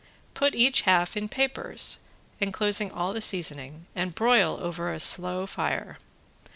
[0.33, 1.99] Put each half in papers,
[2.39, 5.99] enclosing all the seasoning and broil over a very slow fire.